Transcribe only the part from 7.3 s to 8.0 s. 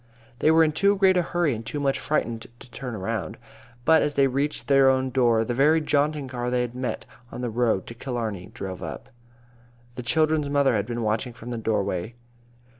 on the road to